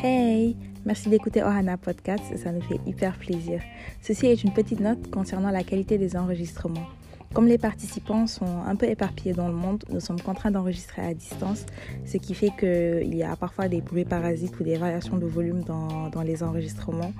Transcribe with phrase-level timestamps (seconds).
[0.00, 0.56] Hey,
[0.86, 3.60] merci d'écouter Ohana Podcast, ça nous fait hyper plaisir.
[4.00, 6.86] Ceci est une petite note concernant la qualité des enregistrements.
[7.34, 11.14] Comme les participants sont un peu éparpillés dans le monde, nous sommes contraints d'enregistrer à
[11.14, 11.66] distance,
[12.06, 15.64] ce qui fait qu'il y a parfois des bruits parasites ou des variations de volume
[15.64, 17.12] dans, dans les enregistrements.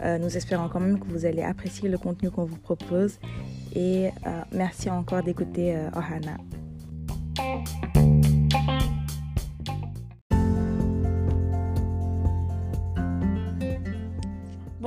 [0.00, 3.18] Euh, nous espérons quand même que vous allez apprécier le contenu qu'on vous propose
[3.76, 6.38] et euh, merci encore d'écouter euh, Ohana.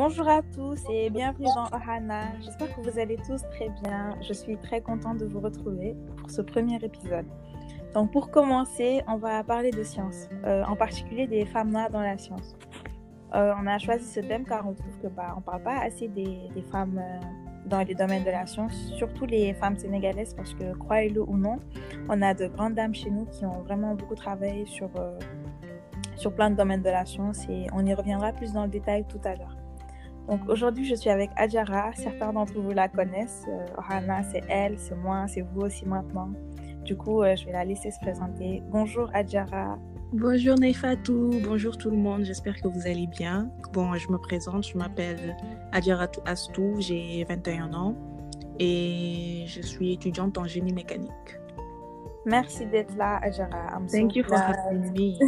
[0.08, 2.26] Bonjour à tous et bienvenue dans Ohana.
[2.40, 4.16] J'espère que vous allez tous très bien.
[4.22, 7.26] Je suis très contente de vous retrouver pour ce premier épisode.
[7.96, 12.02] Donc pour commencer, on va parler de science, euh, en particulier des femmes noires dans
[12.02, 12.56] la science.
[13.34, 16.08] Euh, on a choisi ce thème car on trouve que bah, on parle pas assez
[16.08, 17.26] des, femmes euh,
[17.66, 21.58] dans les domaines de la science, surtout les femmes sénégalaises, parce que croyez-le ou non,
[22.10, 24.92] on a de grandes dames chez nous qui ont vraiment beaucoup travaillé sur,
[26.16, 29.04] sur plein de domaines de la science et on y reviendra plus dans le détail
[29.08, 29.55] tout à l'heure.
[30.28, 31.92] Donc aujourd'hui, je suis avec Adjara.
[31.96, 33.46] Certains d'entre vous la connaissent.
[33.48, 36.32] Euh, c'est elle, c'est moi, c'est vous aussi maintenant.
[36.84, 38.62] Du coup, euh, je vais la laisser se présenter.
[38.72, 39.78] Bonjour Adjara.
[40.14, 43.50] Bonjour Neifatou, bonjour tout le monde, j'espère que vous allez bien.
[43.74, 45.36] Bon, je me présente, je m'appelle
[45.74, 47.96] Adjaratou Astou, j'ai 21 ans
[48.60, 51.40] et je suis étudiante en génie mécanique.
[52.26, 53.70] Merci d'être là, Adjara.
[53.76, 55.20] I'm so Thank you for having me.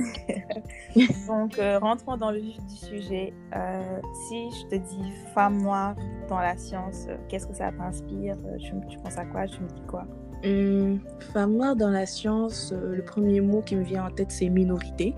[1.27, 3.33] Donc, euh, rentrons dans le vif du sujet.
[3.55, 5.95] Euh, si je te dis femme noire
[6.27, 8.35] dans la science, euh, qu'est-ce que ça t'inspire?
[8.59, 9.45] Tu, tu penses à quoi?
[9.45, 10.05] Tu me dis quoi?
[10.43, 10.99] Hum,
[11.33, 15.15] femme noire dans la science, le premier mot qui me vient en tête, c'est minorité.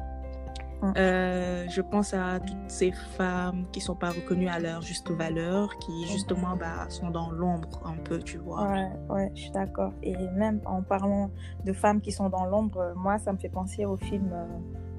[0.81, 0.93] Mm.
[0.97, 5.77] Euh, je pense à toutes ces femmes qui sont pas reconnues à leur juste valeur,
[5.79, 8.67] qui justement bah, sont dans l'ombre un peu, tu vois.
[8.71, 9.91] Ouais, ouais, je suis d'accord.
[10.03, 11.31] Et même en parlant
[11.65, 14.45] de femmes qui sont dans l'ombre, euh, moi, ça me fait penser au film euh,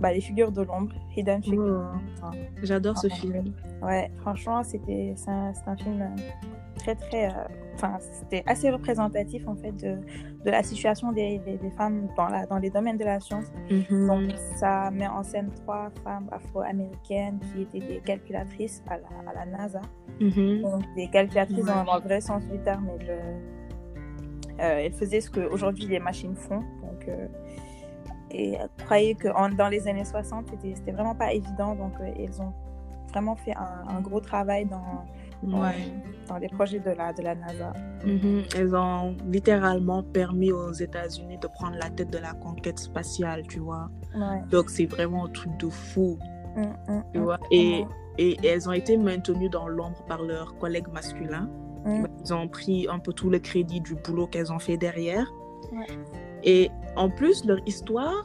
[0.01, 1.86] bah, Les figures de l'ombre, Hidden Figures.
[2.23, 2.51] Oh, Ouais.
[2.62, 3.53] J'adore ce Ah, film.
[3.83, 6.14] Ouais, franchement, c'était c'est un, un film
[6.83, 7.27] très, très.
[7.28, 7.33] euh,
[7.77, 9.96] Enfin, c'était assez représentatif, en fait, de,
[10.45, 13.46] de la situation des, des, des femmes dans, la, dans les domaines de la science.
[13.70, 14.07] Mhm.
[14.07, 19.35] Donc, ça met en scène trois femmes afro-américaines qui étaient des calculatrices à la, à
[19.35, 19.80] la NASA.
[20.20, 20.61] Mhm.
[20.61, 21.85] Donc, des calculatrices dans, Ouais.
[21.86, 22.90] dans le vrai sens du terme.
[23.01, 23.11] Elles,
[24.61, 26.61] euh, elles faisaient ce qu'aujourd'hui les machines font.
[26.83, 27.27] Donc, euh,
[28.30, 31.74] et croyez que en- dans les années 60, c'était vraiment pas évident.
[31.74, 32.52] Donc, elles ont
[33.11, 35.07] vraiment fait un, un gros travail dans,
[35.42, 35.92] Ouais.
[36.28, 37.73] dans les projets de la, de la NASA.
[38.05, 38.42] Mhm.
[38.56, 43.58] Elles ont littéralement permis aux États-Unis de prendre la tête de la conquête spatiale, tu
[43.58, 43.89] vois.
[44.14, 44.42] Ouais.
[44.51, 46.18] Donc c'est vraiment un truc de fou,
[46.56, 47.23] Mm, mm, tu mm.
[47.23, 47.39] vois.
[47.51, 47.84] Et,
[48.18, 51.48] et elles ont été maintenues dans l'ombre par leurs collègues masculins.
[51.84, 52.07] Mm.
[52.24, 55.33] Ils ont pris un peu tout le crédit du boulot qu'elles ont fait derrière.
[55.72, 55.86] Ouais.
[56.42, 58.24] Et en plus, leur histoire,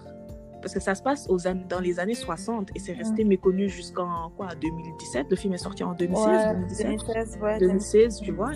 [0.65, 1.37] parce que ça se passe aux
[1.69, 5.27] dans les années 60 et c'est resté méconnu jusqu'en quoi, 2017.
[5.29, 6.87] Le film est sorti en 2016, Ouais, 2017.
[6.87, 8.49] 2016, ouais, 2016, tu vois,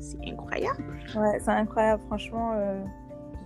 [0.00, 0.82] c'est incroyable.
[1.14, 2.52] Ouais, c'est incroyable, franchement.
[2.54, 2.82] euh,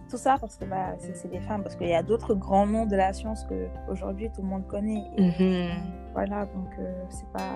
[0.08, 2.86] tout ça parce que bah, c'est des femmes, parce qu'il y a d'autres grands noms
[2.86, 5.02] de la science que aujourd'hui tout le monde connaît.
[5.16, 5.70] Et Mhm.
[6.12, 7.50] Voilà, donc euh, c'est pas.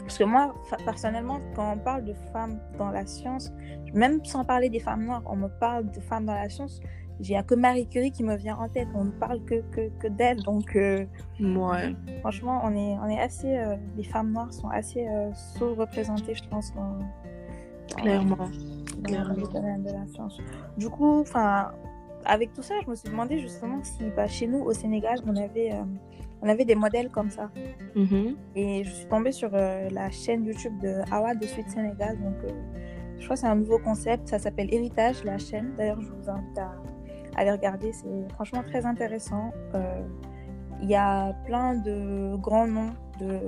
[0.00, 0.52] Parce que moi,
[0.84, 3.52] personnellement, quand on parle de femmes dans la science,
[3.94, 6.80] même sans parler des femmes noires, on me parle de femmes dans la science.
[7.22, 8.88] Il n'y a que Marie Curie qui me vient en tête.
[8.94, 10.42] On ne parle que, que, que d'elle.
[10.42, 11.06] Donc, euh,
[11.40, 11.94] Ouais.
[12.20, 13.56] franchement, on est, on est assez.
[13.56, 18.36] euh, les femmes noires sont assez euh, sous-représentées, je pense, dans, dans- Clairement.
[18.36, 19.34] dans clairement.
[19.36, 20.38] le domaine de la science.
[20.76, 21.70] Du coup, enfin,
[22.24, 25.36] avec tout ça, je me suis demandé justement si bah, chez nous, au Sénégal, on
[25.36, 25.72] avait,
[26.42, 27.50] on avait des modèles comme ça.
[27.94, 28.34] Mhm.
[28.56, 32.18] Et je suis tombée sur la chaîne YouTube de Awa de Suite Sénégal.
[32.20, 32.34] Donc,
[33.18, 34.26] je crois que c'est un nouveau concept.
[34.28, 35.74] Ça s'appelle Héritage, la chaîne.
[35.78, 36.72] D'ailleurs, je vous invite à,
[37.36, 37.92] à aller regarder.
[37.92, 39.52] C'est franchement très intéressant.
[39.74, 40.02] Euh,
[40.84, 43.38] Il y a plein de grands noms de,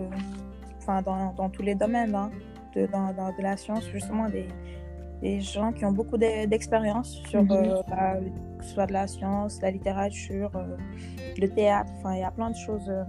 [0.78, 2.30] enfin, dans, dans tous les domaines hein,
[2.76, 4.46] de, dans, dans- de la science, justement, des,
[5.20, 7.50] des gens qui ont beaucoup d'e- d'expérience sur Mhm.
[7.50, 8.14] euh, bah,
[8.60, 10.76] soit de la science, la littérature, euh,
[11.36, 11.90] le théâtre.
[11.98, 12.88] Enfin, il y a plein de choses.
[12.88, 13.02] euh,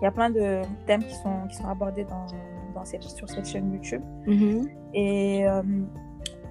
[0.00, 2.26] il y a plein de thèmes qui sont, qui sont abordés dans,
[2.74, 4.02] dans cette, sur cette chaîne YouTube.
[4.26, 4.68] Mhm.
[4.92, 5.46] Et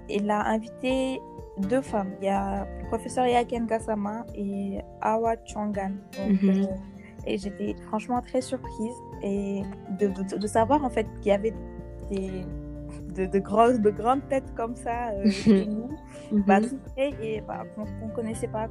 [0.09, 1.21] il a invité
[1.61, 2.11] deux femmes.
[2.21, 5.91] Il y a le professeur Yaken Gassama et Awa Chongan.
[6.17, 6.49] Donc, Mhm.
[6.49, 6.65] euh,
[7.25, 9.61] et j'étais franchement très surprise et
[9.99, 11.53] de, de, de savoir en fait qu'il y avait
[12.09, 12.43] des,
[13.15, 15.89] de, de, grosses, de grandes têtes comme ça euh, chez nous
[16.31, 16.43] Mhm.
[16.47, 16.59] bah,
[16.97, 18.67] et bah, qu'on ne connaissait pas.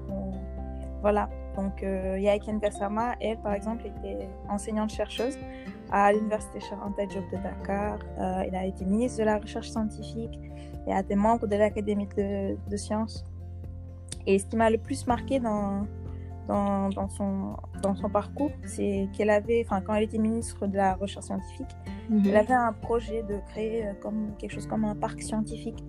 [1.03, 1.29] Voilà.
[1.57, 5.39] Donc, euh, Yaiken Gassama, elle, par exemple, était enseignante-chercheuse
[5.91, 7.99] à l'Université Anta Diop de Dakar.
[8.19, 10.39] Euh, elle a été ministre de la Recherche scientifique
[10.87, 13.25] et a été membre de l'Académie de, de sciences.
[14.27, 15.87] Et ce qui m'a le plus marqué dans,
[16.47, 20.77] dans, dans, son, dans son parcours, c'est qu'elle avait, enfin, quand elle était ministre de
[20.77, 21.75] la Recherche scientifique,
[22.11, 22.27] Mhm.
[22.27, 25.83] elle avait un projet de créer euh, comme quelque chose comme un parc scientifique.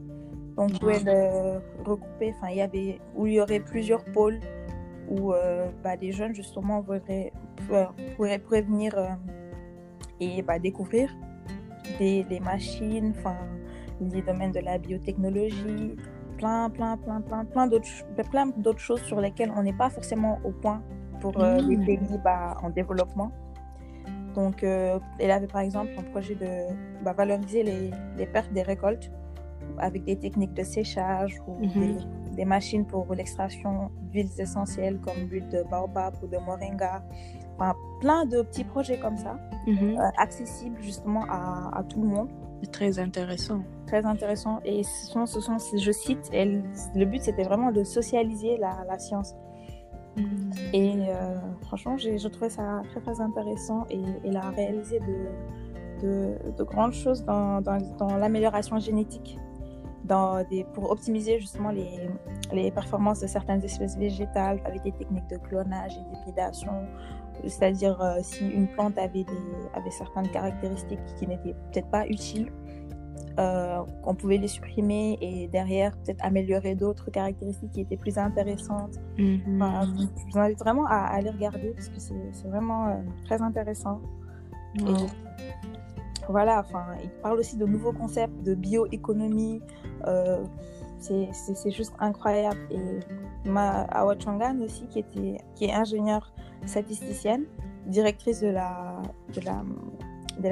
[0.56, 4.40] Donc, où elle euh, recoupait, enfin, il y avait, où il y aurait plusieurs pôles
[5.10, 7.34] où euh, bah, des jeunes, justement, pourraient,
[8.16, 9.08] pourraient, pourraient venir euh,
[10.20, 11.10] et bah, découvrir
[11.98, 13.36] des, des machines, enfin,
[14.10, 15.96] les domaines de la biotechnologie,
[16.38, 19.90] plein, plein, plein, plein, plein d'autres, ch- plein d'autres choses sur lesquelles on n'est pas
[19.90, 20.82] forcément au point
[21.20, 21.86] pour euh, les Mm.
[21.86, 23.32] pays bah, en développement.
[24.34, 28.62] Donc, euh, elle avait par exemple un projet de bah, valoriser les, les pertes des
[28.64, 29.12] récoltes
[29.78, 31.70] avec des techniques de séchage ou Mhm.
[31.76, 31.96] des,
[32.38, 37.04] des machines pour l'extraction d'huiles essentielles comme l'huile de baobab ou de moringa.
[37.58, 39.38] Enfin, plein de petits projets comme ça,
[39.68, 39.98] Mhm.
[40.00, 42.30] euh, accessibles justement à, à tout le monde.
[42.62, 43.62] C'est très intéressant.
[43.88, 44.60] Très intéressant.
[44.64, 46.64] Et ce sont, ce sont je cite, elle,
[46.96, 49.36] le but c'était vraiment de socialiser la, la science.
[50.16, 50.52] Mhm.
[50.74, 56.06] Et euh, franchement, j'ai je trouvais ça très très intéressant et elle a réalisé de,
[56.06, 59.38] de, de grandes choses dans, dans, dans l'amélioration génétique,
[60.04, 62.10] dans des, pour optimiser justement les,
[62.52, 66.74] les performances de certaines espèces végétales avec des techniques de clonage et d'hybridation.
[67.48, 69.38] C'est-à-dire euh, si une plante avait, des,
[69.74, 72.52] avait certaines caractéristiques qui n'étaient peut-être pas utiles,
[73.40, 79.00] euh, on pouvait les supprimer et derrière peut-être améliorer d'autres caractéristiques qui étaient plus intéressantes.
[79.18, 79.62] Mhm.
[79.62, 82.96] Enfin, je vous invite vraiment à, aller regarder parce que c'est vraiment euh,
[83.26, 84.02] très intéressant.
[84.76, 84.82] Et
[86.30, 89.62] voilà, enfin, il parle aussi de nouveaux concepts de bioéconomie.
[90.08, 90.44] Euh,
[91.00, 92.60] c'est juste incroyable.
[92.70, 93.00] Et
[93.46, 96.32] ma Awa Changan aussi, qui, était, est ingénieure
[96.66, 97.46] statisticienne,
[97.88, 99.02] directrice de la,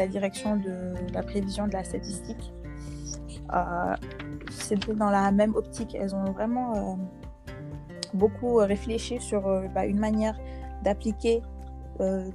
[0.07, 2.53] direction de la prévision de la statistique,
[3.53, 3.95] euh,
[4.51, 5.95] c'était dans la même optique.
[5.95, 6.95] Elles ont vraiment euh,
[8.13, 10.37] beaucoup réfléchi sur euh, bah, une manière
[10.83, 11.41] d'appliquer
[11.99, 12.29] euh,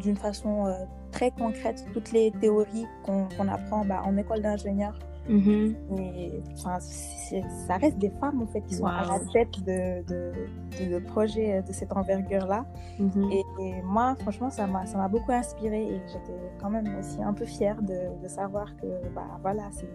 [0.00, 0.74] d'une façon
[1.10, 4.98] très concrète toutes les théories qu'on qu'on apprend bah, en école d'ingénieur.
[5.28, 5.76] Mhm.
[5.98, 10.32] Et enfin, ça reste des femmes en fait qui sont à la tête de, de,
[10.80, 12.64] de, de projets de cette envergure-là.
[12.98, 13.30] Mhm.
[13.30, 17.22] Et, et moi, franchement, ça m'a ça m'a beaucoup inspirée et j'étais quand même aussi
[17.22, 19.88] un peu fière de, savoir que bah, voilà, c'est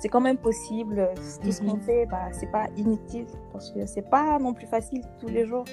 [0.00, 1.08] c'est quand même possible.
[1.42, 1.80] Tout ce qu'on Mhm.
[1.80, 5.64] fait, bah, c'est pas inutile parce que c'est pas non plus facile tous les jours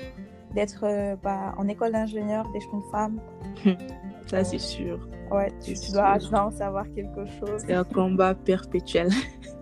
[0.53, 3.19] d'être euh, bah, en école d'ingénieur, d'être une femme.
[4.25, 5.07] Ça, c'est sûr.
[5.31, 7.63] Ouais, tu, dois, tu en savoir quelque chose.
[7.65, 9.09] C'est un combat perpétuel.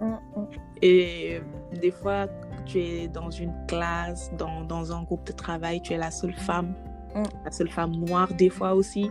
[0.01, 0.47] Hum, hum.
[0.81, 1.39] Et
[1.81, 2.27] des fois,
[2.65, 6.33] tu es dans une classe, dans, dans un groupe de travail, tu es la seule
[6.33, 6.73] femme,
[7.15, 7.23] Mm.
[7.45, 9.09] la seule femme noire des fois aussi.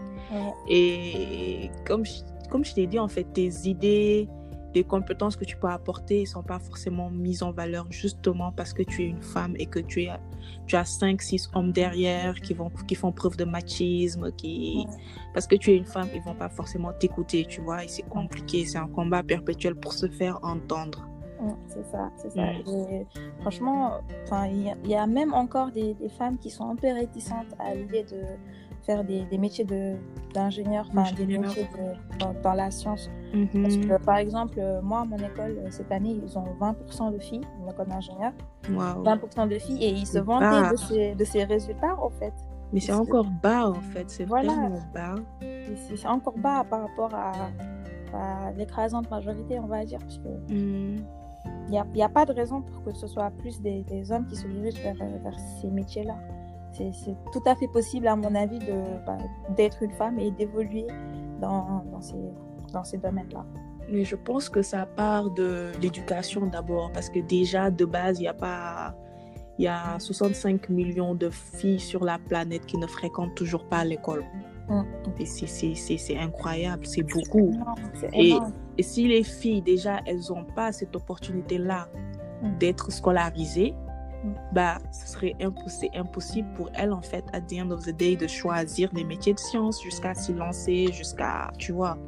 [0.69, 2.20] Et comme je,
[2.50, 4.28] comme je t'ai dit, en fait, tes idées,
[4.75, 8.73] les compétences que tu peux apporter ne sont pas forcément mises en valeur justement parce
[8.73, 10.11] que tu es une femme et que tu, es,
[10.67, 14.87] tu as 5, 6 hommes derrière qui, vont, qui font preuve de machisme, qui...
[15.35, 18.03] Parce que tu es une femme, ils vont pas forcément t'écouter, tu vois, et c'est
[18.09, 21.09] compliqué, c'est un combat perpétuel pour se faire entendre.
[21.67, 22.43] C'est ça, c'est ça.
[22.53, 22.69] Mm.
[22.93, 23.07] Et
[23.41, 24.01] franchement,
[24.51, 26.87] il y, a- il y a même encore des, des femmes qui sont un peu
[26.93, 28.23] réticentes à l'idée de
[28.82, 29.96] faire des, des métiers de-
[30.34, 33.08] d'ingénieur, enfin des métiers de- dans, dans la science.
[33.34, 33.62] Mhm.
[33.62, 37.11] Parce que, par exemple, euh, moi, à mon école, euh, cette année, ils ont 20%
[37.12, 38.32] de filles, mon école d'ingénieur,
[38.70, 39.02] Waouh.
[39.02, 42.32] 20% de filles, et ils se vantaient de ces, de ces résultats, en fait.
[42.73, 44.52] Mais c'est encore bas en fait, c'est Voilà.
[44.52, 45.14] vraiment bas.
[45.88, 47.33] C'est encore bas par rapport à,
[48.14, 51.04] à l'écrasante majorité, on va dire, parce que Mhm.
[51.68, 54.37] Il n'y a pas de raison pour que ce soit plus des, des hommes qui
[54.37, 56.14] se dirigent vers, euh, vers ces métiers-là.
[56.73, 58.59] C'est tout à fait possible, à mon avis,
[59.07, 59.19] bah,
[59.57, 60.87] d'être une femme et d'évoluer
[61.41, 62.17] dans, dans ces,
[62.73, 63.45] dans ces domaines-là.
[63.91, 68.25] Mais je pense que ça part de l'éducation d'abord, parce que déjà de base, il
[68.25, 68.95] y a pas.
[69.59, 73.85] Il y a 65 millions de filles sur la planète qui ne fréquentent toujours pas
[73.85, 74.25] l'école.
[74.69, 74.83] Mm.
[75.21, 77.52] Et c'est- incroyable, c'est beaucoup.
[78.14, 78.35] Et-.
[78.79, 81.88] Et si les filles, déjà, elles n'ont pas cette opportunité-là
[82.43, 82.59] Mm.
[82.59, 83.75] d'être scolarisées.
[84.52, 88.17] Bah, ce serait impossible, impossible pour elles, en fait, at the end of the day,
[88.17, 91.99] de choisir des métiers de sciences jusqu'à s'y lancer, jusqu'à, tu vois.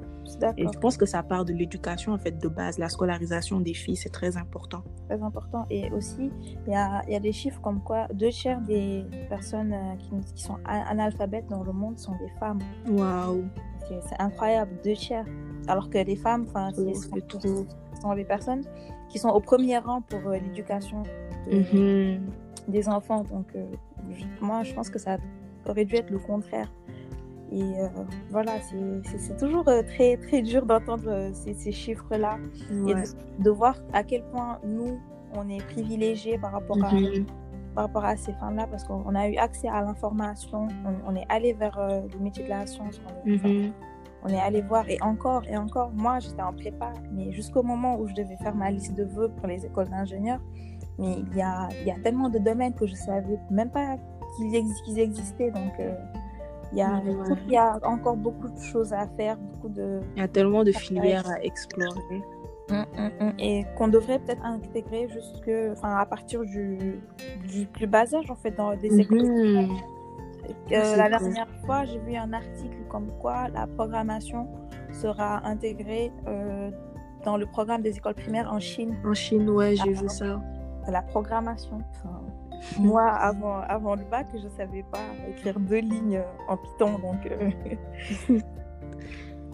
[0.56, 2.78] Et je pense que ça part de l'éducation, en fait, de base.
[2.78, 4.82] La scolarisation des filles, c'est très important.
[5.06, 5.66] très important.
[5.68, 6.30] Et aussi,
[6.66, 10.10] il y a, y a des chiffres comme quoi deux tiers des personnes euh, qui,
[10.34, 12.58] qui sont analphabètes dans le monde sont des femmes.
[12.88, 13.44] Waouh,
[13.88, 15.26] C'est incroyable, deux tiers.
[15.68, 17.66] Alors que les femmes, enfin, c'est- Oh, trop.
[18.00, 18.62] sont les personnes
[19.10, 21.02] qui sont au premier rang pour euh, l'éducation
[21.50, 22.20] de- Mhm.
[22.68, 23.22] des enfants.
[23.24, 23.64] Donc, euh,
[24.10, 25.18] je- moi, je pense que ça
[25.68, 26.70] aurait dû être le contraire.
[27.52, 27.88] Et euh,
[28.30, 32.38] voilà, c'est- toujours euh, très, très dur d'entendre ces, ces chiffres-là
[32.88, 34.98] et de, de voir à quel point nous,
[35.36, 37.26] on est privilégiés par rapport à, Mhm.
[37.74, 40.68] par rapport à ces femmes-là parce qu'on a eu accès à l'information,
[41.06, 43.28] on, est allé vers euh, le métier de la science, on.
[44.24, 47.98] On est allé voir et encore et encore, moi j'étais en prépa, mais jusqu'au moment
[47.98, 50.40] où je devais faire ma liste de vœux pour les écoles d'ingénieurs,
[50.98, 53.96] mais il y a, il y a tellement de domaines que je savais même pas
[54.36, 55.94] qu'ils ex- existaient, donc euh,
[56.72, 57.36] il y, a, Ouais.
[57.48, 60.00] y encore beaucoup de choses à faire, beaucoup de...
[60.16, 62.22] Il y a tellement de filières à explorer.
[62.70, 63.32] Mm, mm, mm.
[63.38, 67.00] Et qu'on devrait peut-être intégrer jusque, enfin, à partir du,
[67.46, 69.22] du plus bas âge, en fait, dans des écoles.
[69.22, 69.68] Mhm.
[70.72, 71.18] Euh, la cool.
[71.18, 74.48] dernière fois, j'ai vu un article comme quoi la programmation
[74.92, 76.70] sera intégrée euh,
[77.24, 78.96] dans le programme des écoles primaires en Chine.
[79.04, 80.40] En Chine, ouais, j'ai vu ça.
[80.88, 81.78] La programmation.
[81.90, 82.20] Enfin,
[82.78, 87.26] moi, avant, avant le bac, je savais pas écrire deux lignes en Python, donc.
[87.26, 88.38] euh,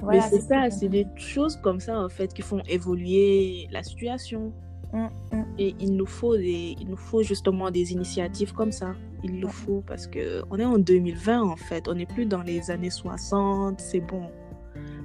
[0.09, 4.53] Mais c'est ça, c'est des choses comme ça en fait qui font évoluer la situation.
[4.93, 5.45] Mm, mm.
[5.59, 8.95] Et il nous faut des, il nous faut justement des initiatives comme ça.
[9.23, 11.89] Il le faut parce que on est en 2020 en fait.
[11.89, 13.81] On n'est plus dans les années 60.
[13.81, 14.31] C'est bon.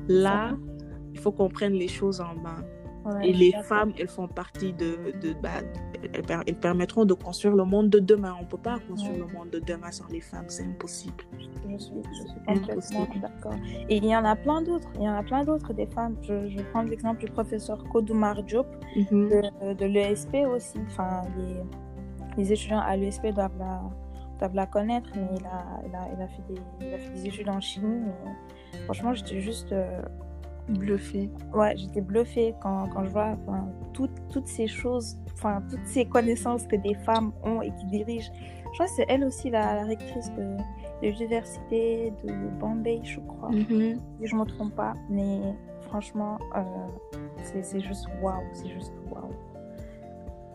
[0.08, 0.56] Là,
[1.14, 2.64] il faut qu'on prenne les choses en main.
[3.06, 5.50] Ouais, Et les femmes, elles font partie de, de bah,
[6.12, 8.34] elles, elles permettront de construire le monde de demain.
[8.42, 9.28] On peut pas construire Ouais.
[9.32, 10.46] le monde de demain sans les femmes.
[10.48, 11.24] C'est impossible.
[11.70, 13.00] Je suis, je suis Impossible.
[13.06, 13.54] complètement d'accord.
[13.90, 14.90] Et il y en a plein d'autres.
[14.96, 16.16] Il y en a plein d'autres des femmes.
[16.24, 19.30] Je, je prends l'exemple du professeur Kodoumar Diop Mhm.
[19.30, 20.80] de, de l'ESP aussi.
[20.88, 21.62] Enfin, les,
[22.44, 23.82] les étudiants à l'ESP doivent la,
[24.40, 27.10] doivent la connaître, mais il a, il, a, il, a fait des, il a fait
[27.14, 28.02] des études en chimie.
[28.74, 29.72] Mais franchement, j'étais juste.
[29.72, 30.02] euh,
[30.68, 31.30] Bluffé.
[31.54, 33.38] ouais, j'étais bluffée quand, quand je vois
[33.94, 38.32] toutes, toutes ces choses, enfin, toutes ces connaissances que des femmes ont et qui dirigent.
[38.34, 40.58] Je crois que c'est elle aussi la, la rectrice de,
[41.04, 44.00] de l'université de Bombay, je crois, Mhm.
[44.20, 44.96] si je ne me trompe pas.
[45.08, 45.40] Mais
[45.82, 46.62] franchement, euh,
[47.44, 49.30] c'est c'est juste waouh, c'est juste waouh.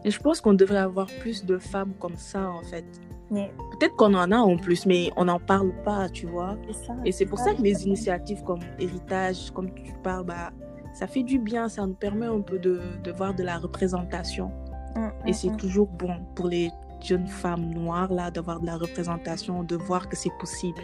[0.05, 2.85] Et je pense qu'on devrait avoir plus de femmes comme ça, en fait.
[3.31, 6.57] Peut-être qu'on en a en plus, mais on n'en parle pas, tu vois.
[6.87, 6.95] ça.
[7.05, 10.51] Et c'est pour ça que les initiatives comme Héritage, comme tu parles, bah,
[10.95, 14.51] ça fait du bien, ça nous permet un peu de, de voir de la représentation.
[14.97, 15.57] Mm, Et mm, c'est mm.
[15.57, 16.71] toujours bon pour les
[17.01, 20.83] jeunes femmes noires, là, d'avoir de la représentation, de voir que c'est possible.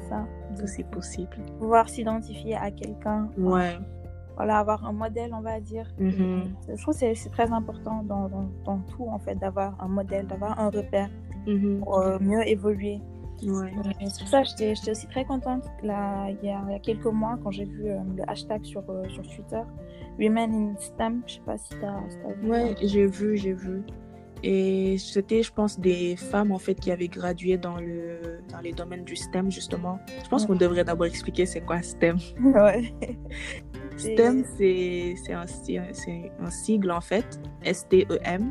[0.00, 0.24] C'est ça.
[0.58, 1.36] Que c'est possible.
[1.58, 3.28] Pouvoir s'identifier à quelqu'un.
[3.36, 3.76] Ouais.
[4.36, 5.86] Voilà, avoir un modèle, on va dire.
[5.98, 6.54] Mhm.
[6.68, 9.88] Je trouve que c'est- c'est très important dans, dans, dans tout, en fait, d'avoir un
[9.88, 11.10] modèle, d'avoir un repère
[11.48, 11.80] Mhm.
[11.80, 13.00] pour euh, mieux évoluer.
[13.42, 13.70] Ouais.
[14.00, 16.80] C'est pour ça j'étais j'étais aussi très contente là, il, y a, il y a
[16.80, 19.60] quelques mois quand j'ai vu euh, le hashtag sur, euh, sur Twitter,
[20.18, 21.22] Women in STEM.
[21.26, 22.50] Je sais pas si tu as, vu.
[22.50, 23.82] Ouais, j'ai vu, j'ai vu.
[24.42, 28.72] Et c'était, je pense, des femmes en fait qui avaient gradué dans, le, dans les
[28.72, 29.98] domaines du STEM, justement.
[30.24, 30.48] Je pense Ouais.
[30.48, 32.18] qu'on devrait d'abord expliquer c'est quoi STEM.
[32.44, 32.92] ouais.
[33.96, 38.50] STEM, c'est c'est un, si- c'est un sigle en fait, S-T-E-M.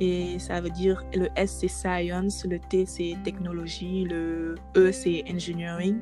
[0.00, 5.24] Et ça veut dire le S c'est science, le T c'est technologie, le E c'est
[5.32, 6.00] engineering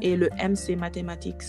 [0.00, 1.42] et le M c'est mathematics.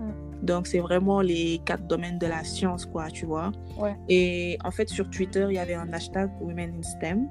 [0.00, 0.44] Mm.
[0.44, 3.52] Donc c'est vraiment les quatre domaines de la science quoi, tu vois.
[3.78, 3.96] Ouais.
[4.08, 7.28] Et en fait sur Twitter il y avait un hashtag Women in STEM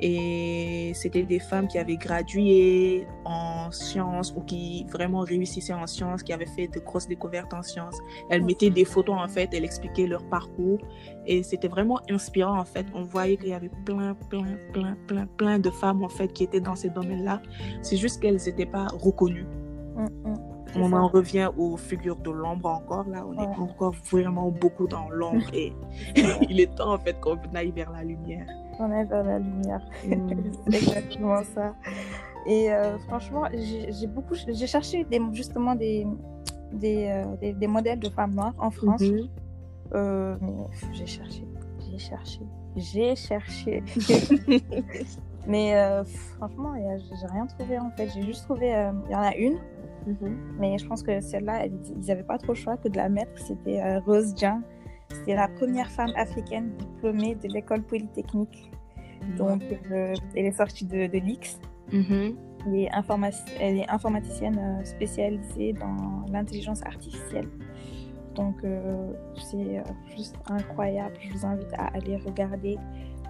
[0.00, 6.22] et c'était des femmes qui avaient gradué en sciences ou qui vraiment réussissaient en sciences,
[6.22, 7.96] qui avaient fait de grosses découvertes en sciences.
[8.30, 10.78] Elles mettaient des photos en fait, elles expliquaient leur parcours
[11.26, 12.86] et c'était vraiment inspirant en fait.
[12.94, 16.44] On voyait qu'il y avait plein, plein, plein, plein, plein de femmes en fait qui
[16.44, 17.40] étaient dans ces domaines-là.
[17.82, 19.46] C'est juste qu'elles n'étaient pas reconnues.
[19.96, 20.34] Mm, mm.
[20.76, 23.24] On en revient aux figures de l'ombre encore là.
[23.24, 23.44] On Ouais.
[23.44, 25.72] est encore vraiment beaucoup dans l'ombre et
[26.50, 28.46] il est temps en fait qu'on aille vers la lumière.
[28.78, 29.80] On est vers la lumière.
[30.06, 30.30] Mm.
[30.70, 31.74] c'est exactement ça.
[32.46, 36.06] Et euh, franchement, j'ai beaucoup, j'ai cherché des, justement des,
[36.72, 39.00] des, euh, des, des modèles de femmes noires en France.
[39.02, 39.28] Mhm.
[39.94, 40.52] Euh, mais
[40.92, 41.46] j'ai cherché,
[41.90, 42.40] j'ai cherché,
[42.76, 43.82] j'ai cherché.
[45.46, 46.04] mais euh,
[46.36, 48.08] franchement, j'ai rien trouvé en fait.
[48.14, 48.68] J'ai juste trouvé,
[49.06, 49.58] il y en a une,
[50.06, 50.36] Mhm.
[50.58, 53.08] mais je pense que celle-là, elle- ils n'avaient pas trop le choix que de la
[53.08, 53.30] mettre.
[53.38, 54.60] C'était Rose Jean.
[55.14, 58.70] C'était la première femme africaine diplômée de l'école polytechnique.
[59.38, 61.60] Donc, euh, elle est sortie de, de l'IX.
[61.92, 62.36] Mhm.
[62.66, 67.48] Elle est, informati- elle est informaticienne euh, spécialisée dans l'intelligence artificielle.
[68.34, 69.82] Donc, euh, c'est
[70.16, 71.14] juste incroyable.
[71.20, 72.76] Je vous invite à aller regarder.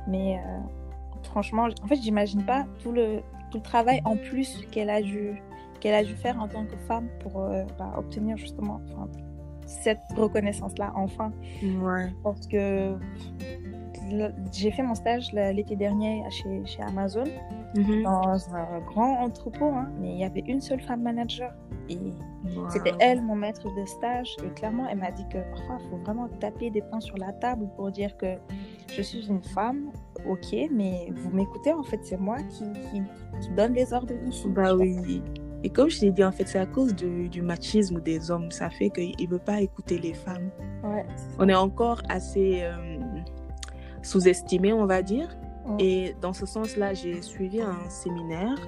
[0.08, 0.58] Mais euh,
[1.24, 5.40] franchement, en fait, j'imagine pas tout le, tout le travail en plus qu'elle a dû
[5.80, 7.46] qu'elle a dû faire en tant que femme pour
[7.78, 8.80] bah, obtenir justement
[9.66, 11.32] cette reconnaissance-là enfin.
[11.80, 12.12] Ouais.
[12.22, 12.96] Parce que
[14.52, 17.24] j'ai fait mon stage l'été dernier chez, chez Amazon
[17.76, 18.02] Mhm.
[18.04, 21.52] dans un grand entrepôt, hein, mais il y avait une seule femme manager.
[21.88, 21.98] Et
[22.56, 22.68] Wow.
[22.70, 24.36] c'était elle, mon maître de stage.
[24.44, 27.32] Et clairement, elle m'a dit que parfois, il faut vraiment taper des points sur la
[27.32, 28.36] table pour dire que
[28.92, 29.90] je suis une femme,
[30.28, 33.02] ok, mais vous m'écoutez, en fait, c'est moi qui, qui,
[33.40, 34.46] qui, donne les ordres ici.
[34.48, 35.22] Bah oui.
[35.64, 38.50] Et comme je t'ai dit, en fait, c'est à cause du, du, machisme des hommes.
[38.50, 40.50] Ça fait qu'ils ne veulent pas écouter les femmes.
[40.84, 41.06] Ouais,
[41.38, 42.98] on est encore assez euh,
[44.02, 45.34] sous-estimé, on va dire.
[45.78, 48.58] Et dans ce sens-là, j'ai suivi un séminaire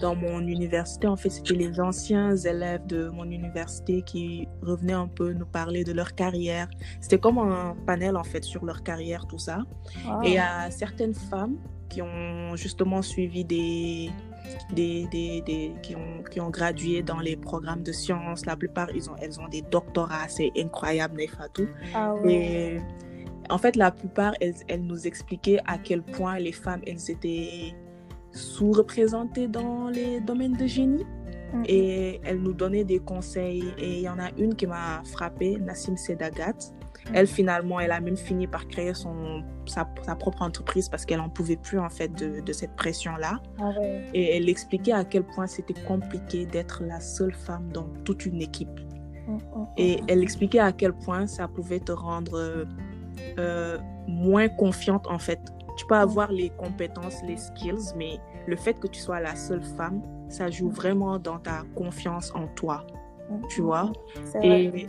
[0.00, 1.08] dans mon université.
[1.08, 5.82] En fait, c'était les anciens élèves de mon université qui revenaient un peu nous parler
[5.82, 6.68] de leur carrière.
[7.00, 9.58] C'était comme un panel, en fait, sur leur carrière, tout ça.
[10.06, 10.22] Wow.
[10.22, 11.56] Et il y a certaines femmes
[11.88, 14.10] qui ont justement suivi des...
[14.72, 18.46] Des, des, des, qui, ont, qui ont gradué dans les programmes de sciences.
[18.46, 20.28] La plupart, ils ont, elles ont des doctorats.
[20.28, 21.66] C'est incroyable, Nefatou.
[21.94, 22.32] Ah ouais.
[22.32, 22.80] Et
[23.50, 27.74] en fait, la plupart, elles, elles, nous expliquaient à quel point les femmes, elles étaient
[28.32, 31.06] sous-représentées dans les domaines de génie.
[31.52, 31.62] Mm.
[31.66, 33.64] Et elles nous donnaient des conseils.
[33.78, 36.56] Et il y en a une qui m'a frappée, Nassim Sedagat.
[37.14, 41.18] Elle, finalement, elle a même fini par créer son, sa, sa propre entreprise parce qu'elle
[41.18, 43.40] n'en pouvait plus, en fait, de, de cette pression-là.
[43.58, 44.04] Ah ouais.
[44.14, 48.42] Et elle expliquait à quel point c'était compliqué d'être la seule femme dans toute une
[48.42, 48.80] équipe.
[49.26, 50.04] Mm, mm, Et mm.
[50.08, 52.66] elle expliquait à quel point ça pouvait te rendre
[53.38, 55.40] euh, moins confiante en fait.
[55.76, 59.62] Tu peux avoir les compétences, les skills, mais le fait que tu sois la seule
[59.62, 62.84] femme, ça joue vraiment dans ta confiance en toi,
[63.48, 63.92] tu vois?
[64.42, 64.88] Et,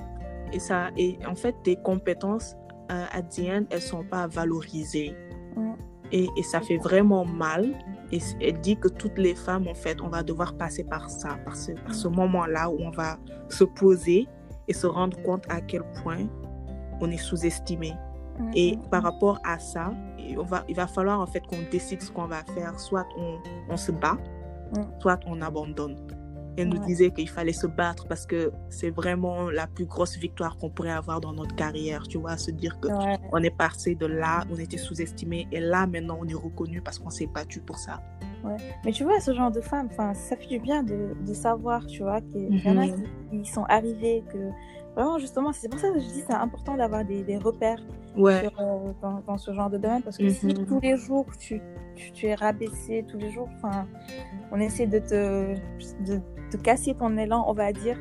[0.54, 2.56] et, ça, et en fait, tes compétences,
[2.92, 5.16] euh, à the end, elles sont pas valorisées.
[5.56, 5.74] Mm.
[6.12, 7.76] Et, et ça fait vraiment mal.
[8.12, 11.38] Et elle dit que toutes les femmes, en fait, on va devoir passer par ça,
[11.46, 13.18] par ce, par ce moment-là où on va
[13.50, 14.28] se poser
[14.68, 16.28] et se rendre compte à quel point
[17.00, 17.94] on est sous-estimé.
[18.40, 19.94] Mm, Et mm, par rapport à ça,
[20.38, 22.80] on va, il va falloir en fait qu'on décide ce qu'on va faire.
[22.80, 23.38] Soit on,
[23.70, 24.18] on se bat,
[24.76, 24.82] Mm.
[25.00, 25.96] soit on abandonne.
[26.58, 26.86] Elle nous Ouais.
[26.86, 30.92] disait qu'il fallait se battre parce que c'est vraiment la plus grosse victoire qu'on pourrait
[30.92, 32.04] avoir dans notre carrière.
[32.08, 33.18] Tu vois, se dire que Ouais.
[33.32, 37.00] on est passé de là, on était sous-estimé, et là maintenant on est reconnu parce
[37.00, 38.02] qu'on s'est battu pour ça.
[38.86, 41.86] Mais tu vois, ce genre de femmes, enfin, ça fait du bien de, de savoir,
[41.86, 43.04] tu vois, qu'il y en a Mhm.
[43.32, 44.38] qui, qui sont arrivés, que
[44.96, 47.82] vraiment, justement, c'est pour ça que je dis c'est important d'avoir des, des repères
[48.16, 50.66] Ouais, sur, euh, dans, dans ce genre de domaine, parce que si Mhm.
[50.66, 51.62] tous les jours tu,
[51.96, 53.86] tu, tu es rabaissé, tous les jours, enfin,
[54.52, 55.54] on essaie de te,
[56.06, 56.20] de,
[56.52, 57.98] de casser ton élan, on va dire,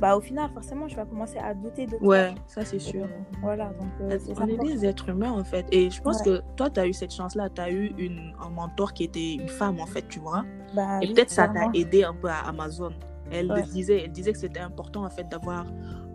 [0.00, 2.08] bah au final, forcément, tu vas commencer à douter de toi.
[2.08, 3.04] ouais, ça c'est sûr.
[3.04, 3.08] Euh,
[3.42, 5.66] Voilà, donc euh, On est des êtres humains en fait.
[5.72, 6.24] Et je pense Ouais.
[6.40, 7.50] que toi, tu as eu cette chance-là.
[7.50, 10.44] Tu as eu une, un mentor qui était une femme en fait, tu vois.
[10.74, 12.92] Bah, Et oui, peut-être ça t'a aidé un peu à Amazon.
[13.30, 13.62] Elle Ouais.
[13.62, 15.66] disait, elle disait que c'était important en fait d'avoir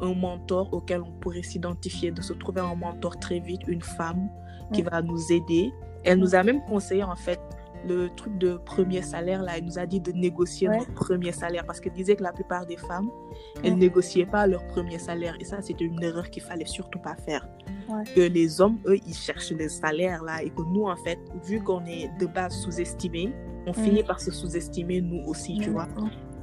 [0.02, 4.30] un mentor auquel on pourrait s'identifier, de se trouver un mentor très vite, une femme
[4.74, 5.72] qui va nous aider.
[6.04, 7.40] Elle nous a même conseillé en fait
[7.88, 9.58] le truc de premier salaire là.
[9.58, 10.80] Elle nous a dit de négocier Ouais.
[10.80, 13.10] notre premier salaire parce qu'elle disait que la plupart des femmes,
[13.64, 13.80] elles Mm.
[13.80, 15.36] négociaient pas leur premier salaire.
[15.40, 17.48] Et ça, c'était une erreur qu'il fallait surtout pas faire.
[17.90, 18.04] Ouais.
[18.16, 21.62] Que les hommes, eux, ils cherchent les salaires là et que nous, en fait, vu
[21.62, 23.34] qu'on est de base sous-estimés,
[23.68, 25.74] on finit par se sous-estimer nous aussi, tu Mm.
[25.74, 25.88] vois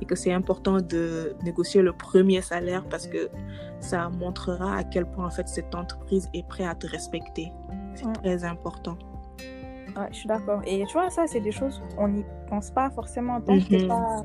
[0.00, 3.30] et que c'est important de négocier le premier salaire parce que
[3.78, 7.52] ça montrera à quel point en fait cette entreprise est prête à te respecter.
[7.94, 8.12] C'est Mm.
[8.14, 8.96] très important.
[9.96, 10.60] Ouais, je suis d'accord.
[10.66, 13.78] Et tu vois, ça, c'est des choses qu'on n'y pense pas forcément tant que t'es
[13.78, 13.88] Mhm.
[13.88, 14.22] pas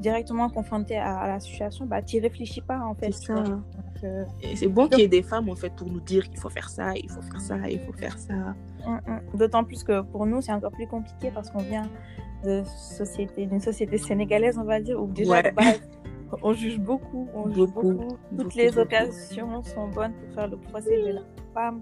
[0.00, 1.86] directement confronté à, à la situation.
[1.86, 3.12] Bah, tu réfléchis pas, en fait.
[3.12, 3.42] C'est ça.
[3.44, 3.58] Donc,
[4.04, 6.38] euh, Et c'est bon qu'il y ait des femmes en fait pour nous dire qu'il
[6.38, 8.34] faut faire ça, il faut faire ça, il faut faire ça.
[8.86, 9.20] hum, hum.
[9.34, 11.88] D'autant plus que pour nous, c'est encore plus compliqué parce qu'on vient
[12.44, 15.52] de société, d'une société sénégalaise, on va dire, où déjà, Ouais.
[15.52, 15.80] base,
[16.42, 17.28] on juge beaucoup.
[17.34, 18.08] On juge Beaucoup, beaucoup.
[18.28, 18.80] Toutes beaucoup, les beaucoup.
[18.80, 21.20] occasions sont bonnes pour faire le procès de la
[21.54, 21.80] femme.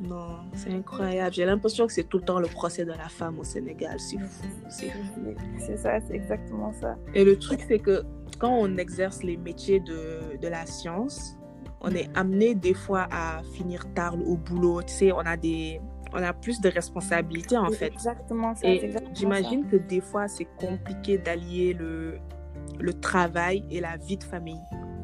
[0.00, 1.32] Non, c'est incroyable.
[1.34, 3.98] J'ai l'impression que c'est tout le temps le procès de la femme au Sénégal.
[3.98, 5.34] C'est fou, c'est fou.
[5.58, 6.96] C'est ça, c'est exactement ça.
[7.14, 8.04] Et le truc, c'est que
[8.38, 11.36] quand on exerce les métiers de, de la science,
[11.80, 14.82] on est amené des fois à finir tard au boulot.
[14.82, 15.80] Tu sais, on a des,
[16.12, 17.86] on a plus de responsabilités en fait.
[17.86, 18.68] exactement ça.
[19.14, 22.18] j'imagine que des fois, c'est compliqué d'allier le,
[22.78, 24.60] le travail et la vie de famille.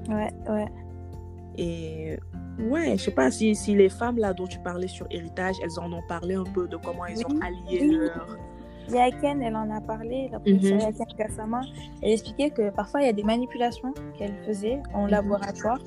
[0.08, 0.66] Ouais, ouais.
[1.56, 2.18] Et
[2.58, 5.78] ouais, je sais pas si, si les femmes là dont tu parlais sur héritage, elles
[5.78, 7.96] en ont parlé un peu de comment elles ont allié oui.
[7.96, 8.36] leur.
[8.90, 10.80] Yaken, elle en a parlé, la professeure Mhm.
[10.98, 11.60] Yaken Gassama.
[12.02, 15.10] Elle expliquait que parfois il y a des manipulations qu'elle faisait en Mhm.
[15.10, 15.78] laboratoire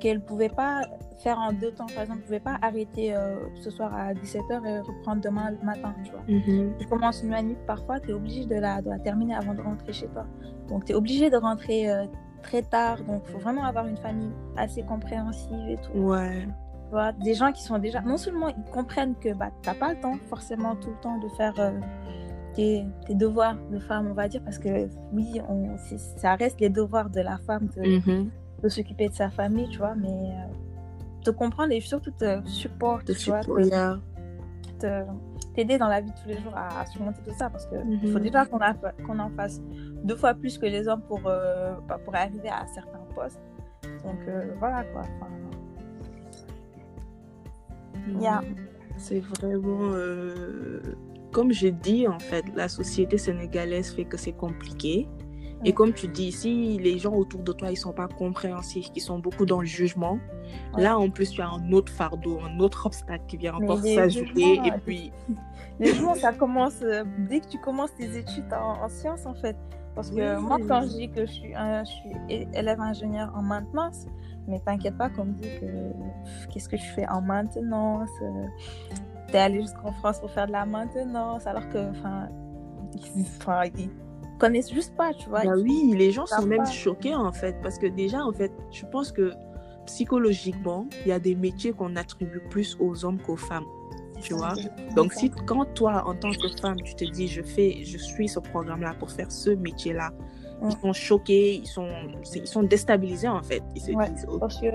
[0.00, 0.82] qu'elle ne pouvait pas
[1.22, 1.86] faire en deux temps.
[1.94, 5.50] Par exemple, elle ne pouvait pas arrêter euh, ce soir à 17h et reprendre demain
[5.50, 5.94] le matin.
[6.04, 6.20] Tu vois.
[6.28, 6.72] Mhm.
[6.78, 9.62] Tu commences une manip, parfois tu es obligé de la, de la terminer avant de
[9.62, 10.26] rentrer chez toi.
[10.68, 12.04] Donc tu es obligé de rentrer euh,
[12.44, 12.98] très tard.
[13.04, 15.98] Donc il faut vraiment avoir une famille assez compréhensive et tout.
[15.98, 16.46] Ouais.
[16.86, 19.74] Tu vois, des gens qui sont déjà, non seulement ils comprennent que bah, tu n'as
[19.74, 21.72] pas le temps forcément tout le temps de faire euh,
[22.54, 25.76] tes, tes devoirs de femme, on va dire, parce que oui, on,
[26.22, 28.30] ça reste les devoirs de la femme de, Mhm.
[28.62, 30.52] de s'occuper de sa famille, tu vois, mais euh,
[31.24, 33.98] te comprendre et surtout te supporter, De tu vois, support, te, yeah.
[35.54, 38.10] T'aider dans la vie de tous les jours à, surmonter tout ça parce que il
[38.12, 38.24] faut Mhm.
[38.24, 39.60] déjà qu'on en fasse
[40.04, 43.40] deux fois plus que les hommes pour, euh, bah, pour arriver à certains postes.
[44.04, 45.02] Donc euh, voilà quoi.
[45.02, 45.28] Enfin,
[48.20, 48.42] Yeah.
[48.98, 49.78] C'est vraiment.
[49.92, 50.80] euh,
[51.32, 55.08] Comme je dis, en fait, la société sénégalaise fait que c'est compliqué.
[55.64, 55.72] Et Ouais.
[55.72, 59.18] comme tu dis, si les gens autour de toi, ils sont pas compréhensifs, qui sont
[59.18, 60.18] beaucoup dans le jugement,
[60.74, 60.82] Ouais.
[60.82, 64.26] là, en plus, tu as un autre fardeau, un autre obstacle qui vient encore s'ajouter.
[64.42, 65.12] jugements, Et euh, puis,
[65.80, 69.34] Les jours, ça commence euh, dès que tu commences tes études en, en sciences, en
[69.34, 69.56] fait.
[69.96, 70.42] Parce que Oui.
[70.42, 74.06] moi, quand je dis que je suis, je élève ingénieur en maintenance,
[74.46, 78.46] mais t'inquiète pas qu'on me dit que qu'est-ce que je fais en maintenance euh,
[79.28, 82.28] T'es allé jusqu'en France pour faire de la maintenance, alors que, enfin,
[84.38, 85.42] connaissent juste pas, tu vois.
[85.44, 86.70] bah oui, les gens sont même pas.
[86.70, 87.56] choqués, en fait.
[87.62, 89.32] Parce que déjà, en fait, je pense que
[89.86, 93.64] psychologiquement, il y a des métiers qu'on attribue plus aux hommes qu'aux femmes.
[94.22, 94.54] tu vois.
[94.96, 98.28] Donc, si quand toi, en tant que femme, tu te dis, je fais, je suis
[98.28, 100.12] ce programme-là pour faire ce métier-là,
[100.62, 100.68] Mm.
[100.70, 101.88] ils sont choqués, ils sont,
[102.34, 103.62] ils sont déstabilisés en fait.
[103.74, 104.08] Ils se Ouais.
[104.10, 104.66] disent, oh, Parce que,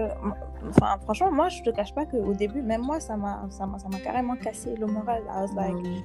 [0.67, 3.77] enfin, franchement, moi, je te cache pas qu'au début, même moi, ça m'a, ça m'a,
[4.03, 5.23] carrément cassé le moral.
[5.27, 6.03] I was like, oui.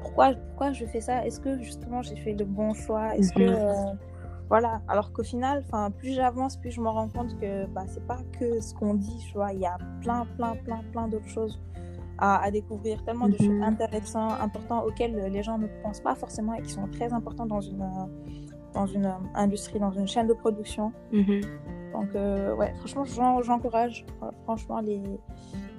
[0.00, 1.24] Pourquoi, pourquoi je fais ça?
[1.26, 3.16] Est-ce que justement j'ai fait le bon choix?
[3.16, 3.56] Est-ce que Mhm.
[3.58, 3.92] euh,
[4.48, 5.64] voilà Alors qu'au final,
[5.98, 9.18] plus j'avance, plus je me rends compte que bah c'est pas que ce qu'on dit,
[9.28, 9.52] tu vois.
[9.52, 11.60] Il y a plein, plein, plein, plein d'autres choses
[12.18, 13.46] à, à découvrir, tellement de Mhm.
[13.46, 17.46] choses intéressantes, importantes auxquelles les gens ne pensent pas forcément et qui sont très importants
[17.46, 18.06] dans une euh,
[18.74, 20.92] dans une euh, industrie, dans une chaîne de production.
[21.12, 21.40] Mhm.
[21.92, 24.04] Donc euh, ouais, franchement, j'en- j'encourage
[24.44, 25.02] franchement les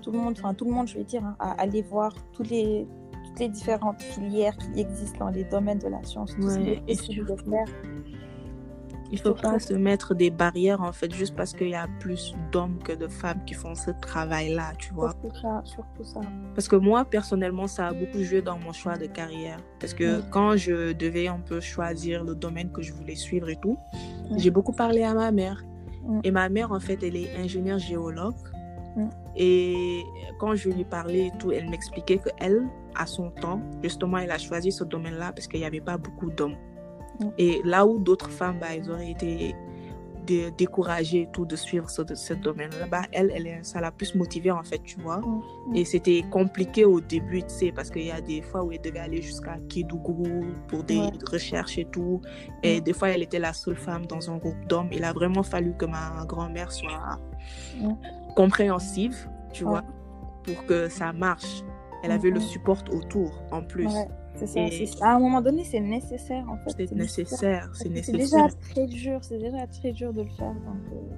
[0.01, 2.43] tout le monde, enfin tout le monde, je vais dire, hein, à aller voir tous
[2.43, 2.87] les
[3.31, 6.63] toutes les différentes filières qui existent dans les domaines de la science, tout ce qui
[6.65, 7.65] Ouais, est et possible de faire.
[9.13, 11.85] Il faut Surtout- pas se mettre des barrières en fait juste parce qu'il y a
[11.99, 15.11] plus d'hommes que de femmes qui font ce travail-là, tu vois.
[15.21, 16.21] Surtout ça, surtout ça.
[16.55, 19.59] Parce que moi, personnellement, ça a beaucoup joué dans mon choix de carrière.
[19.81, 23.57] Parce que quand je devais un peu choisir le domaine que je voulais suivre et
[23.61, 23.77] tout,
[24.37, 25.61] j'ai beaucoup parlé à ma mère.
[26.23, 28.33] Et ma mère, en fait, elle est ingénieure géologue.
[29.35, 30.03] Et
[30.39, 32.63] quand je lui parlais et tout, elle m'expliquait qu'elle,
[32.95, 36.29] à son temps, justement, elle a choisi ce domaine-là parce qu'il n'y avait pas beaucoup
[36.31, 36.55] d'hommes.
[37.19, 37.25] Mm.
[37.37, 39.55] Et là où d'autres femmes, bah, elles auraient été
[40.25, 44.13] dé- découragées et tout de suivre ce, ce domaine-là, bah, elle, elle, ça l'a plus
[44.15, 45.21] motivée, en fait, tu vois.
[45.73, 48.81] Et c'était compliqué au début, tu sais, parce qu'il y a des fois où elle
[48.81, 51.09] devait aller jusqu'à Kédougou pour des Ouais.
[51.31, 52.21] recherches et tout.
[52.63, 52.83] Et Mm.
[52.83, 54.89] des fois, elle était la seule femme dans un groupe d'hommes.
[54.91, 57.19] Il a vraiment fallu que ma grand-mère soit
[57.79, 57.93] Mm.
[58.35, 59.83] compréhensive, tu vois,
[60.43, 61.63] pour que ça marche.
[62.03, 62.41] Elle Mm, avait le mm.
[62.41, 63.85] support autour, en plus.
[63.87, 64.59] Ouais, c'est ça.
[64.71, 65.01] C'est.
[65.03, 66.87] À un moment donné, c'est nécessaire en fait.
[66.87, 68.47] C'est nécessaire, c'est C'est nécessaire.
[68.47, 70.53] déjà très dur, c'est déjà très dur de le faire.
[70.53, 71.15] Donc, euh,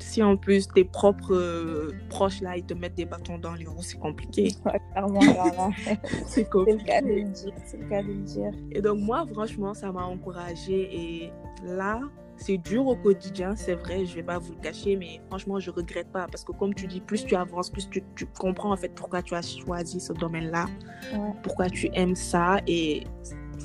[0.00, 3.66] Si en plus tes propres euh, proches là, ils te mettent des bâtons dans les
[3.66, 4.52] roues, c'est compliqué.
[4.64, 5.70] ouais, clairement, clairement.
[5.84, 7.26] C'est c'est le compliqué.
[7.66, 8.52] C'est le cas de le dire.
[8.72, 10.88] Et donc moi, franchement, ça m'a encouragée.
[11.24, 11.32] Et
[11.64, 12.00] là,
[12.40, 15.70] c'est dur au quotidien, c'est vrai, je vais pas vous le cacher, mais franchement, je
[15.70, 16.26] regrette pas.
[16.26, 19.22] Parce que comme tu dis, plus tu avances, plus tu, tu comprends en fait pourquoi
[19.22, 20.66] tu as choisi ce domaine-là,
[21.12, 21.32] Ouais.
[21.42, 22.58] pourquoi tu aimes ça.
[22.66, 23.04] Et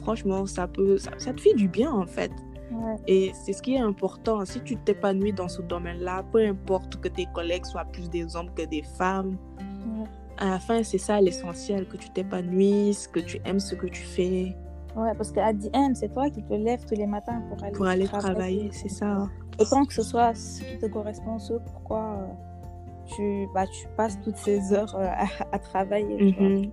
[0.03, 2.31] franchement, ça peut, ça, ça te fait du bien en fait.
[2.71, 2.95] Ouais.
[3.07, 4.43] Et c'est ce qui est important.
[4.45, 8.53] Si tu t'épanouis dans ce domaine-là, peu importe que tes collègues soient plus des hommes
[8.53, 9.38] que des femmes,
[9.88, 10.07] Ouais.
[10.38, 14.01] à la fin, c'est ça l'essentiel, que tu t'épanouisses, que tu aimes ce que tu
[14.01, 14.55] fais
[14.95, 17.86] Ouais, parce qu'à end, c'est toi qui te lèves tous les matins pour aller, pour
[17.88, 19.27] aller travailler, c'est ça.
[19.60, 22.27] Autant que ce soit ce qui te correspond, ce pourquoi euh,
[23.08, 26.31] tu, bah, tu passes toutes ces heures euh, à, à travailler.
[26.31, 26.71] Mhm.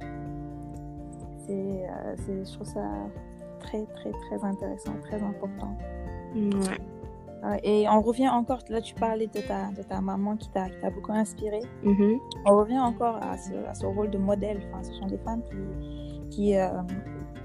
[1.38, 2.84] C'est, euh, c'est- je trouve ça
[3.58, 5.76] très, très, très intéressant, très important.
[6.34, 7.60] Ouais.
[7.64, 11.10] Et on revient encore, là tu parlais de ta, de ta maman qui t'a, beaucoup
[11.12, 11.60] inspiré.
[11.82, 12.18] Mhm.
[12.46, 14.60] On revient encore à ce, à ce rôle de modèle.
[14.70, 16.68] Enfin, ce sont des femmes qui, qui, euh,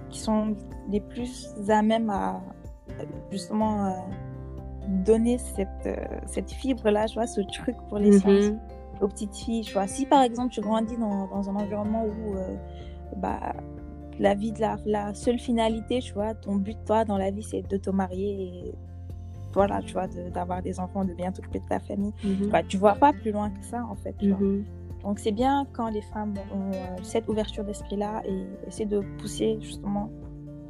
[0.10, 0.56] qui sont
[0.90, 2.42] les plus à même à
[3.32, 3.92] justement euh,
[5.06, 8.60] donner cette, euh, cette fibre-là, tu vois, ce truc pour les sciences Mhm.
[9.02, 9.62] aux petites filles.
[9.64, 9.88] Tu vois.
[9.88, 12.56] Si par exemple tu grandis dans, dans un environnement où euh,
[13.18, 13.54] bah,
[14.20, 17.44] la vie de la, la seule finalité, tu vois, ton but toi dans la vie
[17.44, 18.74] c'est de te marier et
[19.54, 22.14] voilà, tu vois, de- d'avoir des enfants, de bien t'occuper de ta famille.
[22.24, 22.50] Mhm.
[22.50, 24.16] Bah, tu vois pas plus loin que ça en fait.
[24.20, 24.38] Tu vois.
[25.04, 29.58] Donc c'est bien quand les femmes ont euh, cette ouverture d'esprit-là et essaient de pousser
[29.62, 30.10] justement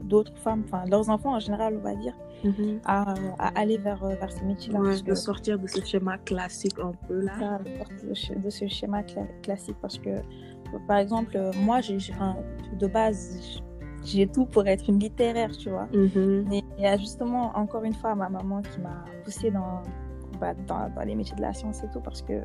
[0.04, 2.14] d'autres femmes, enfin leurs enfants en général, on va dire,
[2.44, 2.80] Mhm.
[2.86, 4.80] à, à aller vers, euh, vers ces métiers-là.
[4.80, 7.32] Ouais, de sortir de ce schéma classique un peu là.
[7.40, 10.22] ça, de sortir de ce- de ce schéma cla- classique parce que
[10.88, 11.98] par exemple euh, moi j'ai
[12.78, 13.62] de base
[14.04, 16.46] j'ai tout pour être une littéraire tu vois Mhm.
[16.50, 19.82] mais il y a justement encore une fois ma maman qui m'a poussée dans,
[20.40, 22.44] bah, dans dans les métiers de la science et tout parce que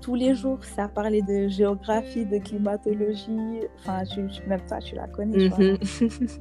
[0.00, 3.60] tous les jours, ça parlait de géographie, de climatologie.
[3.78, 5.48] Enfin, tu, même ça, tu la connais.
[5.48, 5.78] Mhm.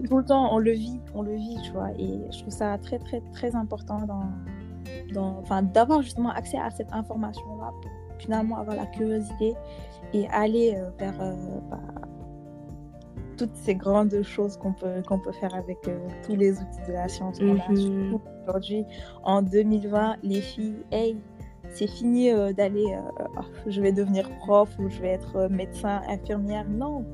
[0.07, 1.91] Tout le temps, on le vit, on le vit, tu vois.
[1.97, 4.29] Et je trouve ça très, très, très important dans,
[5.13, 9.55] dans, d'avoir justement accès à cette information-là pour finalement avoir la curiosité
[10.13, 11.33] et aller euh, vers euh,
[11.69, 11.79] bah,
[13.37, 16.93] toutes ces grandes choses qu'on peut, qu'on peut faire avec euh, tous les outils de
[16.93, 17.71] la science qu'on a.
[17.71, 18.19] Mhm.
[18.43, 18.85] Aujourd'hui,
[19.23, 21.17] en 2020, les filles, hey,
[21.69, 25.49] c'est fini euh, d'aller, euh, oh, je vais devenir prof ou je vais être euh,
[25.49, 26.65] médecin, infirmière.
[26.69, 27.05] Non,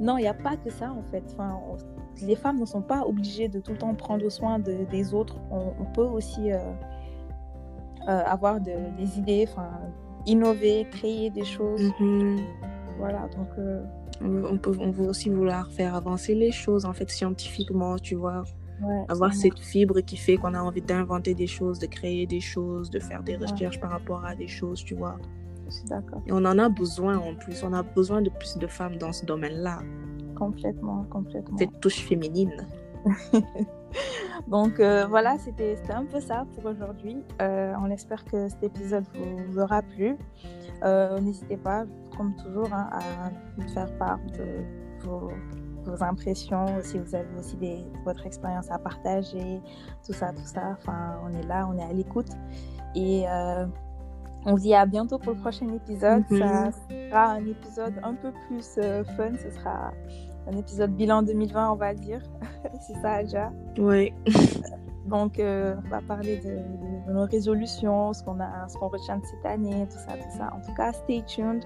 [0.00, 1.24] non, il n'y a pas que ça en fait.
[1.32, 1.58] Enfin,
[2.22, 5.36] les femmes ne sont pas obligées de tout le temps prendre soin de, des autres.
[5.50, 6.50] On, peut aussi
[8.06, 9.70] avoir des idées, enfin,
[10.26, 11.92] innover, créer des choses.
[12.00, 12.40] Mhm.
[12.98, 13.48] Voilà, donc.
[14.24, 18.44] On, peut, on veut aussi vouloir faire avancer les choses en fait scientifiquement, tu vois
[19.08, 22.90] avoir cette fibre qui fait qu'on a envie d'inventer des choses, de créer des choses,
[22.90, 25.16] de faire des recherches par rapport à des choses, tu vois.
[25.88, 26.22] d'accord.
[26.26, 27.62] Et on en a besoin en plus.
[27.62, 29.80] On a besoin de plus de femmes dans ce domaine-là.
[30.36, 31.58] Complètement, complètement.
[31.58, 32.66] Cette touche féminine.
[34.48, 37.18] Donc euh, voilà, c'était un peu ça pour aujourd'hui.
[37.40, 40.16] Euh, on espère que cet épisode vous, aura plu.
[40.82, 41.84] Euh, n'hésitez pas,
[42.16, 45.30] comme toujours, hein, à nous faire part de vos
[45.84, 49.60] vos impressions, si vous avez aussi des, votre expérience à partager,
[50.04, 50.76] tout ça, tout ça.
[50.78, 52.30] Enfin, on est là, on est à l'écoute.
[52.94, 53.66] Et euh,
[54.44, 56.24] on se dit à bientôt pour le prochain épisode.
[56.28, 56.72] Ça mhm.
[57.08, 59.32] sera un épisode un peu plus euh, fun.
[59.42, 59.92] Ce sera
[60.46, 62.20] un épisode bilan 2020, on va dire.
[62.80, 63.50] C'est ça, déjà.
[63.78, 64.12] Oui.
[65.06, 68.38] Donc, euh, on va parler de, de nos résolutions, ce qu'on
[68.78, 70.52] qu'on retient de cette année, tout ça, tout ça.
[70.54, 71.64] En tout cas, stay tuned.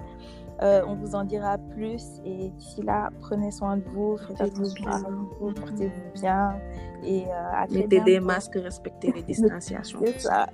[0.62, 5.02] Euh, on vous en dira plus et d'ici là, prenez soin de vous, faites-vous bien,
[5.38, 6.56] portez-vous bien
[7.04, 10.00] et euh, à Mettez des masques, respectez les distanciations.
[10.04, 10.46] C'est ça.